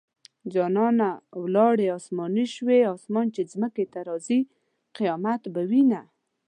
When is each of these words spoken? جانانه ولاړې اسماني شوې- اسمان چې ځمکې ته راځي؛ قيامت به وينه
جانانه 0.53 1.09
ولاړې 1.41 1.87
اسماني 1.97 2.45
شوې- 2.55 2.79
اسمان 2.95 3.27
چې 3.35 3.41
ځمکې 3.51 3.85
ته 3.93 3.99
راځي؛ 4.09 4.39
قيامت 4.97 5.41
به 5.53 5.61
وينه 5.69 6.01